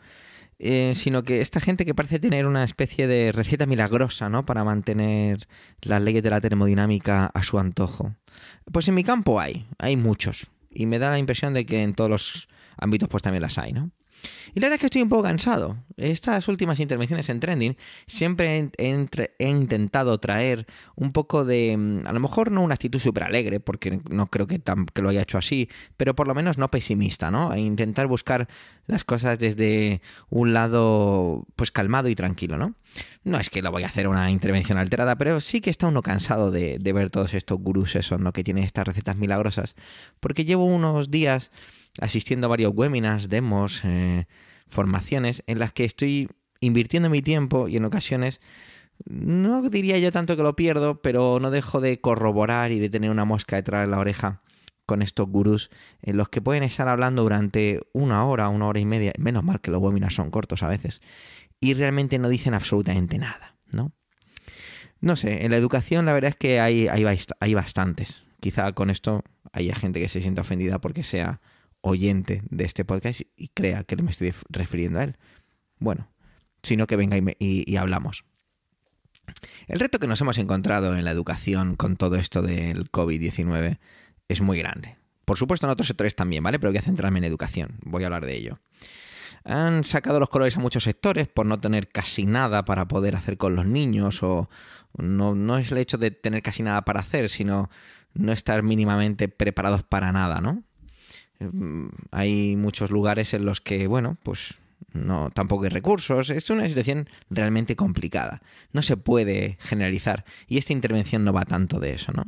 [0.63, 4.45] Eh, sino que esta gente que parece tener una especie de receta milagrosa, ¿no?
[4.45, 5.49] Para mantener
[5.81, 8.15] las leyes de la termodinámica a su antojo.
[8.71, 10.53] Pues en mi campo hay, hay muchos.
[10.71, 13.73] Y me da la impresión de que en todos los ámbitos pues también las hay,
[13.73, 13.91] ¿no?
[14.55, 15.77] Y la verdad es que estoy un poco cansado.
[15.97, 22.21] Estas últimas intervenciones en Trending siempre he, intentado traer un poco de, mm, a lo
[22.21, 24.61] mejor no una actitud súper alegre, porque no creo que,
[24.93, 27.53] que, lo haya hecho así, pero por lo menos no pesimista, ¿no?
[27.53, 28.49] E intentar buscar
[28.87, 32.75] las cosas desde un lado pues calmado y tranquilo, ¿no?
[33.23, 36.03] No es que lo voy a hacer una intervención alterada, pero sí que está uno
[36.03, 38.33] cansado de, de ver todos estos gurús esos, ¿no?
[38.33, 39.77] Que tienen estas recetas milagrosas,
[40.19, 41.53] porque llevo unos días
[42.01, 44.27] asistiendo a varios webinars, demos, eh,
[44.69, 46.29] formaciones en las que estoy
[46.61, 48.41] invirtiendo mi tiempo y en ocasiones
[49.07, 53.11] no diría yo tanto que lo pierdo, pero no dejo de corroborar y de tener
[53.11, 54.43] una mosca detrás de la oreja
[54.87, 55.71] con estos gurús
[56.03, 59.61] en los que pueden estar hablando durante una hora, una hora y media, menos mal
[59.61, 61.01] que los webinars son cortos a veces,
[61.61, 63.93] y realmente no dicen absolutamente nada, ¿no?
[65.01, 67.05] No sé, en la educación la verdad es que hay, hay,
[67.41, 68.25] hay bastantes.
[68.41, 69.23] Quizá con esto
[69.53, 71.41] haya gente que se sienta ofendida porque sea
[71.81, 75.17] oyente de este podcast y crea que me estoy refiriendo a él.
[75.79, 76.09] Bueno,
[76.63, 78.25] sino que venga y, hablamos.
[79.69, 83.79] El reto que nos hemos encontrado en la educación con todo esto del COVID-19
[84.29, 84.97] es muy grande.
[85.25, 86.59] Por supuesto en otros sectores también, ¿vale?
[86.59, 88.59] Pero voy a centrarme en educación, voy a hablar de ello.
[89.45, 93.39] Han sacado los colores a muchos sectores por no tener casi nada para poder hacer
[93.39, 94.51] con los niños o
[94.99, 97.71] no, no es el hecho de tener casi nada para hacer, sino
[98.13, 100.65] no estar mínimamente preparados para nada, ¿no?
[101.41, 104.61] Em, hay muchos lugares en los que, bueno, pues
[104.93, 108.43] no, tampoco hay recursos, es una situación realmente complicada.
[108.73, 112.25] No se puede generalizar y esta intervención no va tanto de eso, ¿no?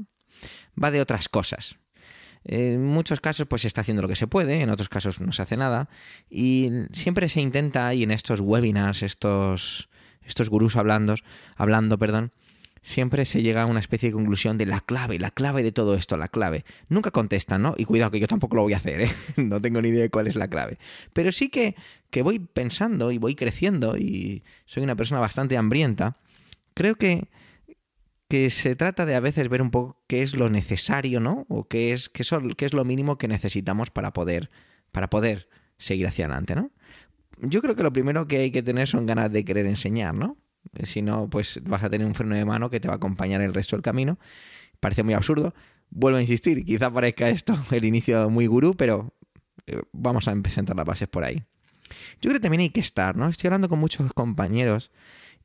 [0.82, 1.76] Va de otras cosas.
[2.44, 5.30] En muchos casos pues se está haciendo lo que se puede, en otros casos no
[5.32, 5.88] se hace nada
[6.28, 9.88] y siempre se intenta y en estos webinars, estos
[10.24, 11.16] estos gurús hablando,
[11.56, 12.32] hablando, perdón,
[12.82, 15.94] siempre se llega a una especie de conclusión de la clave, la clave de todo
[15.94, 16.64] esto, la clave.
[16.88, 17.74] Nunca contestan, ¿no?
[17.78, 19.10] Y cuidado que yo tampoco lo voy a hacer, ¿eh?
[19.36, 20.78] no tengo ni idea de cuál es la clave.
[21.12, 21.76] Pero sí que,
[22.10, 26.18] que voy pensando y voy creciendo y soy una persona bastante hambrienta.
[26.74, 27.28] Creo que,
[28.28, 31.46] que se trata de a veces ver un poco qué es lo necesario, ¿no?
[31.48, 32.24] O qué es, qué
[32.56, 34.50] qué es lo mínimo que necesitamos para poder,
[34.90, 36.72] para poder seguir hacia adelante, ¿no?
[37.38, 40.36] Yo creo que lo primero que hay que tener son ganas de querer enseñar, ¿no?
[40.82, 43.40] Si no, pues vas a tener un freno de mano que te va a acompañar
[43.42, 44.18] el resto del camino.
[44.80, 45.54] Parece muy absurdo.
[45.90, 49.12] Vuelvo a insistir, quizá parezca esto el inicio muy gurú, pero
[49.66, 51.42] eh, vamos a presentar las bases por ahí.
[52.20, 53.28] Yo creo que también hay que estar, ¿no?
[53.28, 54.90] Estoy hablando con muchos compañeros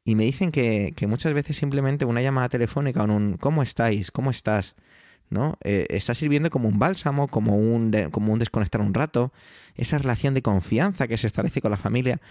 [0.06, 4.12] y me dicen que, muchas veces simplemente una llamada telefónica o un ¿cómo estáis?
[4.12, 4.76] ¿Cómo estás?
[5.30, 5.58] ¿no?
[5.62, 9.34] Eh, está sirviendo como un bálsamo, como un, como un desconectar un rato,
[9.76, 12.22] esa relación de confianza que se establece con la familia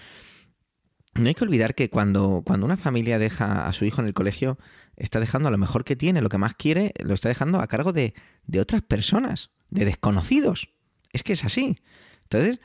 [1.18, 4.14] no hay que olvidar que cuando, cuando una familia deja a su hijo en el
[4.14, 4.58] colegio,
[4.96, 7.92] está dejando lo mejor que tiene, lo que más quiere, lo está dejando a cargo
[7.92, 8.14] de,
[8.46, 10.70] de otras personas, de desconocidos.
[11.12, 11.78] Es que es así.
[12.24, 12.60] Entonces,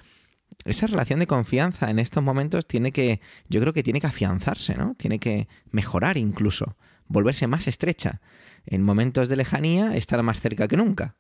[0.66, 4.76] esa relación de confianza en estos momentos tiene que, yo creo que tiene que afianzarse,
[4.76, 4.96] ¿no?
[4.96, 6.78] Tiene que mejorar incluso,
[7.08, 8.22] volverse más estrecha.
[8.66, 11.16] En momentos de lejanía, estar más cerca que nunca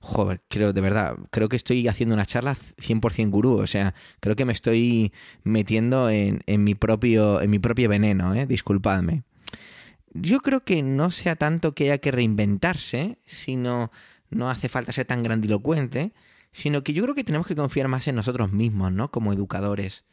[0.00, 4.36] joder, creo, de verdad, creo que estoy haciendo una charla 100% gurú, o sea, creo
[4.36, 8.46] que me estoy metiendo en, en mi, propio, en mi propio veneno, ¿eh?
[8.46, 9.24] disculpadme.
[10.14, 13.90] Yo creo que no sea tanto que haya que reinventarse, sino
[14.30, 16.12] no hace falta ser tan grandilocuente,
[16.52, 19.10] sino que yo creo que tenemos que confiar más en nosotros mismos, ¿no?
[19.10, 20.04] Como educadores.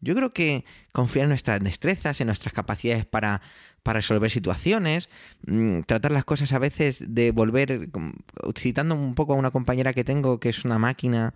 [0.00, 3.40] Yo creo que confiar en nuestras destrezas, en nuestras capacidades para,
[3.82, 5.08] para resolver situaciones,
[5.46, 7.88] mm, tratar las cosas a veces de volver,
[8.54, 11.34] citando un poco a una compañera que tengo que es una máquina,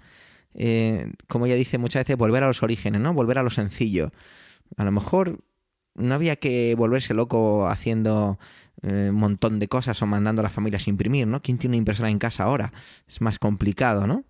[0.55, 3.15] eh, como ella dice muchas veces, volver a los orígenes, ¿no?
[3.15, 4.13] Volver a lo sencillo.
[4.77, 5.41] A lo mejor
[5.95, 8.39] no había que volverse loco haciendo
[8.83, 11.43] eh, un montón de cosas o mandando a las familias a imprimir, ¿no?
[11.43, 12.73] ¿Quién tiene una impresora en casa ahora?
[13.07, 14.25] Es más complicado, ¿no?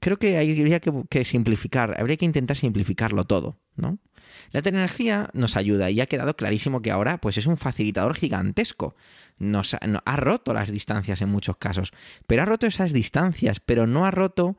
[0.00, 3.98] Creo que habría que, simplificar, habría que intentar simplificarlo todo, ¿no?
[4.52, 8.94] La tecnología nos ayuda y ha quedado clarísimo que ahora pues es un facilitador gigantesco.
[9.38, 11.92] Nos ha, roto las distancias en muchos casos,
[12.26, 14.56] pero ha roto esas distancias, pero no ha roto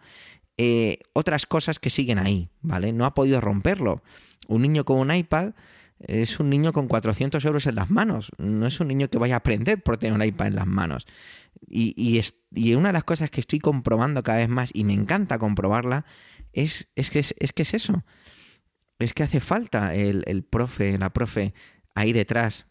[0.57, 2.91] eh, otras cosas que siguen ahí, ¿vale?
[2.93, 4.03] No ha podido romperlo.
[4.47, 5.53] Un niño con un iPad
[5.99, 9.35] es un niño con 400 euros en las manos, no es un niño que vaya
[9.35, 11.07] a aprender por tener un iPad en las manos.
[11.67, 15.39] Y, y, una de las cosas que estoy comprobando cada vez más, y me encanta
[15.39, 16.05] comprobarla,
[16.53, 18.03] es, es, que, es, que es eso.
[18.99, 21.53] Es que hace falta el, el profe, la profe
[21.95, 22.65] ahí detrás,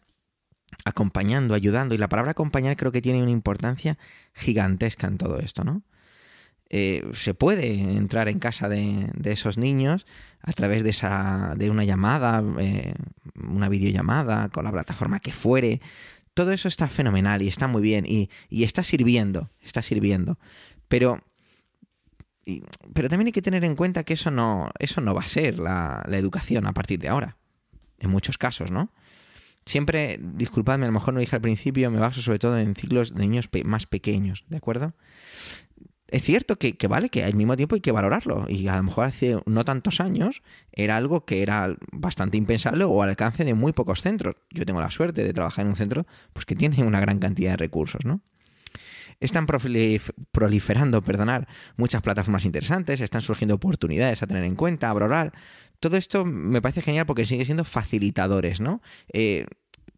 [0.85, 1.95] acompañando, ayudando.
[1.95, 3.97] Y la palabra acompañar creo que tiene una importancia
[4.33, 5.83] gigantesca en todo esto, ¿no?
[6.69, 10.05] Eh, se puede entrar en casa de, de, esos niños
[10.41, 12.93] a través de, esa, de una llamada, eh,
[13.35, 15.79] una videollamada, con la plataforma que fuere,
[16.37, 20.37] todo eso está fenomenal y está muy bien y, está sirviendo, está sirviendo.
[20.87, 21.23] Pero,
[22.93, 25.57] pero también hay que tener en cuenta que eso no, eso no va a ser
[25.57, 27.37] la, educación a partir de ahora.
[27.97, 28.91] En muchos casos, ¿no?
[29.65, 33.15] Siempre, disculpadme, a lo mejor no dije al principio, me baso sobre todo en ciclos
[33.15, 34.93] de niños más pequeños, ¿de acuerdo?
[36.09, 38.45] Es cierto que, vale, que al mismo tiempo hay que valorarlo.
[38.47, 40.41] Y a lo mejor hace no tantos años
[40.71, 44.35] era algo que era bastante impensable o al alcance de muy pocos centros.
[44.51, 47.51] Yo tengo la suerte de trabajar en un centro pues, que tiene una gran cantidad
[47.51, 48.21] de recursos, ¿no?
[49.19, 55.33] Están proliferando, perdonar, muchas plataformas interesantes, están surgiendo oportunidades a tener en cuenta, a valorar.
[55.79, 58.81] Todo esto me parece genial porque sigue siendo facilitadores, ¿no?
[59.11, 59.47] Eh,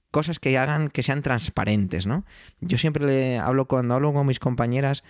[0.10, 2.26] cosas que hagan que sean transparentes, ¿no?
[2.62, 5.04] Yo siempre le hablo cuando hablo con mis compañeras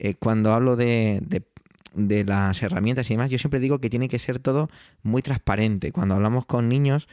[0.00, 1.20] eh, cuando hablo de,
[1.92, 4.70] de, las herramientas y demás, yo siempre digo que tiene que ser todo
[5.02, 5.90] muy transparente.
[5.90, 7.08] Cuando hablamos con niños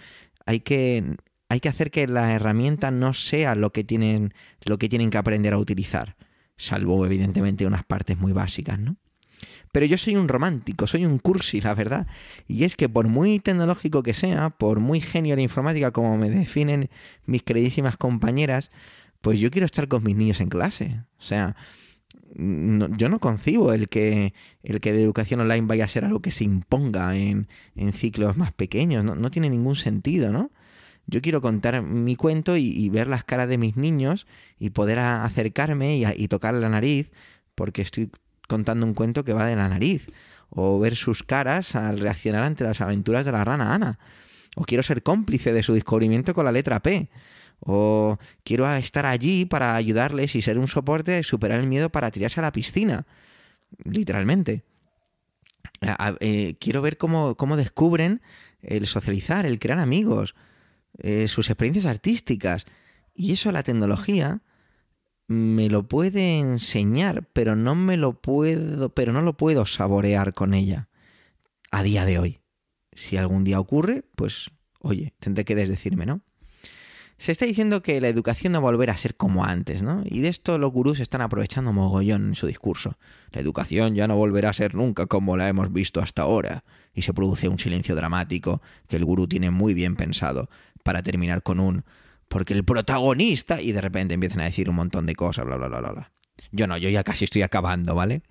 [0.46, 1.04] hay que,
[1.50, 5.18] hay que hacer que la herramienta no sea lo que, tienen, lo que tienen que
[5.18, 6.16] aprender a utilizar,
[6.58, 8.98] salvo evidentemente unas partes muy básicas, ¿no?
[9.72, 12.08] Pero yo soy un romántico, soy un cursi, la verdad.
[12.48, 16.30] Y es que por muy tecnológico que sea, por muy genio de informática como me
[16.30, 16.90] definen
[17.26, 18.72] mis queridísimas compañeras,
[19.22, 21.02] pues yo quiero estar con mis niños en clase.
[21.20, 21.56] O sea,
[22.38, 26.32] yo no concibo el que, el que de educación online vaya a ser algo que
[26.32, 27.48] se imponga en,
[27.94, 29.04] ciclos más pequeños.
[29.04, 30.52] No, tiene ningún sentido, ¿no?
[31.08, 34.28] Yo quiero contar mi cuento y, ver las caras de mis niños
[34.60, 37.12] y poder acercarme y, y tocar la nariz
[37.54, 38.10] porque estoy
[38.48, 40.08] contando un cuento que va de la nariz.
[40.50, 44.00] o ver sus caras al reaccionar ante las aventuras de la rana Ana,
[44.56, 47.10] o quiero ser cómplice de su descubrimiento con la letra P,
[47.60, 52.40] o quiero estar allí para ayudarles y ser un soporte, superar el miedo para tirarse
[52.40, 53.06] a la piscina,
[53.84, 54.64] literalmente.
[56.20, 58.22] Eh, quiero ver cómo, descubren
[58.62, 60.36] el socializar, el crear amigos,
[60.98, 62.66] eh, sus experiencias artísticas.
[63.14, 64.42] Y eso la tecnología
[65.28, 70.54] me lo puede enseñar, pero no me lo puedo, pero no lo puedo saborear con
[70.54, 70.88] ella
[71.72, 72.40] a día de hoy.
[72.94, 76.22] Si algún día ocurre, pues oye, tendré que desdecirme, ¿no?
[77.18, 80.04] Se está diciendo que la educación no volverá a ser como antes, ¿no?
[80.06, 82.98] Y de esto los gurús están aprovechando mogollón en su discurso.
[83.32, 86.66] La educación ya no volverá a ser nunca como la hemos visto hasta ahora.
[86.94, 90.50] Y se produce un silencio dramático que el gurú tiene muy bien pensado
[90.84, 91.86] para terminar con un
[92.28, 95.68] porque el protagonista y de repente empiezan a decir un montón de cosas, bla, bla,
[95.68, 96.12] bla, bla.
[96.52, 98.24] Yo no, yo ya casi estoy acabando, ¿vale?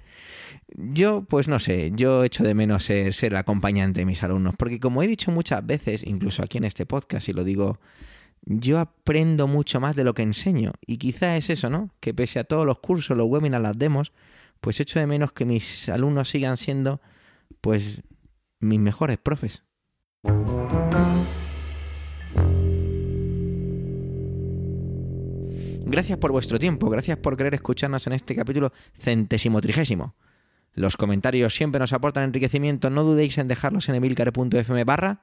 [0.76, 4.55] Yo, pues no sé, yo echo de menos ser, ser el acompañante de mis alumnos,
[4.57, 7.78] porque como he dicho muchas veces, incluso aquí en este podcast, y lo digo,
[8.47, 10.72] yo aprendo mucho más de lo que enseño.
[10.86, 11.90] Y quizá es eso, ¿no?
[12.01, 14.12] Que pese a todos los cursos, los webinars, las demos,
[14.61, 17.01] pues echo de menos que mis alumnos sigan siendo,
[17.61, 18.03] pues,
[18.61, 19.62] mis mejores profes.
[25.86, 30.16] Gracias por vuestro tiempo, gracias por querer escucharnos en este capítulo centésimo trigésimo.
[30.72, 35.22] Los comentarios siempre nos aportan enriquecimiento, no dudéis en dejarlos en emilcar.fm barra